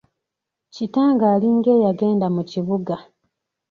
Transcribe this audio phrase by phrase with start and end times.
[0.73, 2.95] Kitange alinga eyagenda mu kibuga.